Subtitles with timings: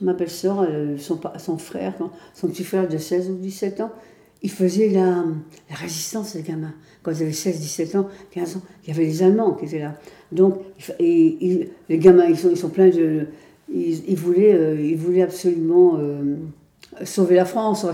[0.00, 1.94] ma belle-sœur, euh, son, frère,
[2.34, 3.92] son petit frère de 16 ou 17 ans,
[4.42, 5.24] il faisait la,
[5.70, 6.74] résistance, les gamins.
[7.02, 9.78] Quand ils avaient 16, 17 ans, 15 ans, il y avait les Allemands qui étaient
[9.78, 9.94] là.
[10.32, 10.56] Donc,
[11.00, 13.26] les gamins, ils sont, pleins de.
[13.72, 16.36] Ils, voulaient, euh, ils voulaient absolument euh,
[17.04, 17.86] sauver la France.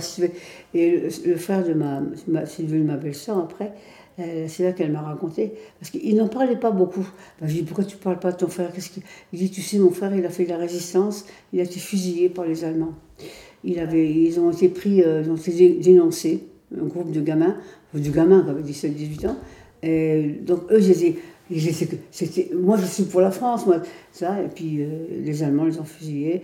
[0.75, 2.03] Et le, frère de ma
[2.47, 3.73] c'est devenu ma belle-sœur après.
[4.19, 5.53] Euh, c'est là qu'elle m'a raconté.
[5.81, 7.07] Parce qu'il n'en parlait pas beaucoup.
[7.41, 8.73] Ben, je lui ai dit Pourquoi tu ne parles pas de ton frère?
[8.73, 9.03] Qu'est-ce qu'il-
[9.33, 11.25] Il dit Tu sais, mon frère, il a fait de la résistance.
[11.53, 12.95] Il a été fusillé par les Allemands.
[13.65, 16.41] Il avait, ils ont été pris, euh, ils ont été dé- dénoncés,
[16.79, 17.57] un groupe de gamins,
[17.95, 19.37] de gamins qui avaient 17-18 ans.
[20.45, 21.17] Donc eux, étaient-
[22.11, 25.79] c'était, moi je suis pour la France, moi, ça, et puis euh, les Allemands les
[25.79, 26.43] ont fusillés.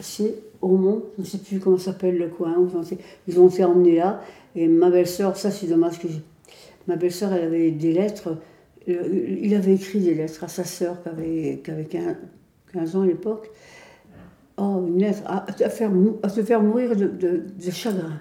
[0.00, 2.54] C'est au Mont, je ne sais plus comment s'appelle le coin,
[3.28, 4.20] ils ont été emmenés là.
[4.56, 6.22] Et ma belle-sœur, ça c'est dommage que j'ai-
[6.88, 8.38] ma belle-sœur, elle avait des lettres,
[8.88, 12.16] euh, il avait écrit des lettres à sa sœur qui avait, qui avait 15,
[12.72, 13.50] 15 ans à l'époque.
[14.56, 15.90] Oh, une lettre à, à faire,
[16.34, 18.20] te faire mourir de, chagrin.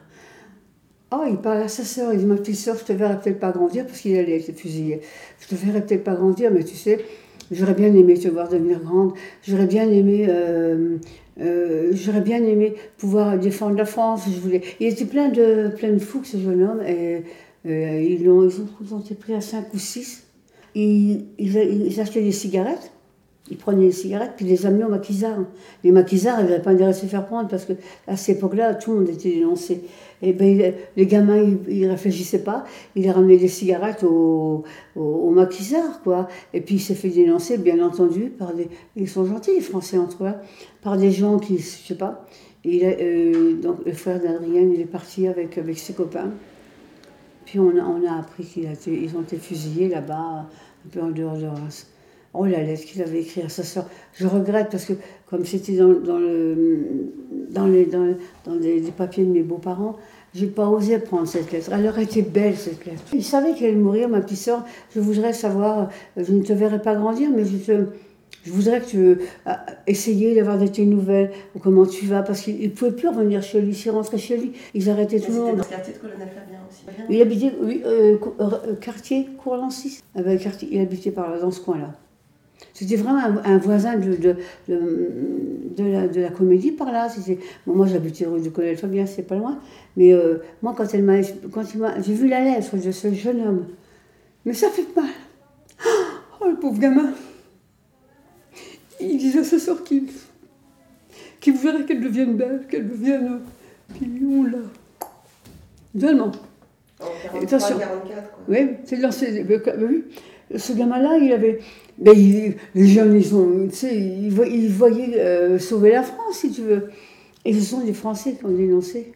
[1.13, 3.39] Oh, il parle à sa sœur, il dit Ma petite sœur, je te verrai peut-être
[3.39, 5.01] pas grandir parce qu'il allait être fusillé.
[5.39, 7.03] Je te verrai peut-être pas grandir, mais tu sais,
[7.51, 9.13] j'aurais bien aimé te voir devenir grande.
[9.43, 10.27] J'aurais bien aimé.
[10.29, 10.97] euh,
[11.39, 14.23] euh, j'aurais bien aimé pouvoir défendre la France.
[14.79, 16.81] Il était plein de, plein de fous, ce jeune homme,
[17.65, 18.47] euh, ils, ont,
[18.99, 20.23] été pris à 5 ou 6.
[20.75, 21.25] Ils,
[21.99, 22.91] achetaient des cigarettes.
[23.49, 25.43] Ils prenaient les cigarettes puis les amenaient aux maquisards.
[25.83, 27.73] Les maquisards, ils n'avaient pas intérêt à se faire prendre parce que
[28.07, 29.81] à cette époque-là, tout le monde était dénoncé.
[30.21, 32.63] Et ben, il- les gamins, ils ne réfléchissaient pas.
[32.95, 34.63] Ils ramenaient des cigarettes aux,
[34.95, 36.29] aux, aux maquisards, quoi.
[36.53, 38.69] Et puis il s'est fait dénoncer, bien entendu, par des.
[38.95, 40.37] Ils sont gentils, les Français, entre eux, hein,
[40.81, 42.25] par des gens qui, je sais pas.
[42.65, 46.31] Euh, donc le frère d'Adrienne, il est parti avec ses copains.
[47.45, 51.37] Puis on a, on a appris qu'ils ont été fusillés là-bas, un peu en dehors
[51.37, 51.87] de Reims.
[52.33, 53.85] Oh, la lettre qu'il avait écrite à sa sœur.
[54.13, 54.93] Je regrette parce que,
[55.29, 57.11] comme c'était dans, dans, le,
[57.49, 58.57] dans, les, dans, dans
[58.95, 59.97] papiers de mes beaux-parents,
[60.33, 61.71] j'ai pas osé prendre cette lettre.
[61.73, 63.03] Elle aurait été belle, cette lettre.
[63.13, 64.63] Il savait qu'elle allait mourir, ma petite sœur.
[64.95, 67.85] Je voudrais savoir, euh, je ne te verrai pas grandir, mais je te.
[68.43, 69.17] Je voudrais que tu euh,
[69.85, 73.43] essayer d'avoir de tes nouvelles, ou comment tu vas, parce qu'il ne pouvait plus revenir
[73.43, 73.73] chez lui.
[73.75, 75.57] S'il rentrait chez lui, ils arrêtaient tout le monde.
[75.57, 76.83] dans le quartier de colonel Fabien aussi.
[77.09, 79.99] Il habitait, oui, euh, co- euh, quartier Courlancy.
[80.15, 81.93] Ah ben, quartier, il habitait par là, dans ce coin-là.
[82.73, 84.35] C'était vraiment un, un voisin de, de,
[84.67, 87.09] de, la, de la comédie par là.
[87.67, 89.59] Bon, moi, j'habitais rue de Colonel Fabien, c'est pas loin.
[89.97, 91.05] Mais euh, moi, quand, elle
[91.51, 91.61] quand
[92.01, 93.65] j'ai vu la lettre de ce jeune homme,
[94.45, 95.05] mais ça fait mal.
[96.39, 97.11] Oh, le pauvre gamin.
[99.01, 100.03] Il disait à sa sœur qu'il,
[101.39, 103.39] qu'il voudrait qu'elle devienne belle, qu'elle devienne.
[103.93, 104.57] Puis on l'a.
[105.99, 106.31] Tellement.
[107.01, 107.77] En 43, Attention.
[107.79, 108.43] 44, quoi.
[108.47, 108.97] Oui, c'est
[109.79, 110.03] oui.
[110.55, 111.59] Ce gamin-là, il avait.
[111.97, 116.03] Ben, il- les jeunes, ils, ont, tu sais, ils, vo- ils voyaient euh, sauver la
[116.03, 116.89] France, si tu veux.
[117.45, 119.13] Et ce sont des Français qui ont dénoncé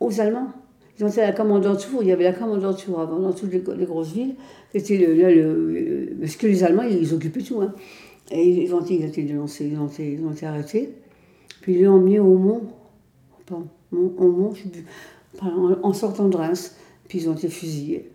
[0.00, 0.48] aux Allemands.
[0.98, 3.62] Ils ont été à la commandanture, il y avait la commandanture avant, dans toutes les,
[3.76, 4.34] les grosses villes.
[4.72, 7.60] C'était le- le- Parce que les Allemands, ils occupaient tout.
[7.60, 7.74] Hein.
[8.32, 10.94] Et ils ont, été, dénoncés, ils ont été, arrêtés.
[11.60, 12.62] Puis ils l'ont emmené au Mont,
[13.92, 14.54] au Mont,
[15.82, 16.74] en sortant de Reims.
[17.08, 18.11] Puis ils ont été fusillés.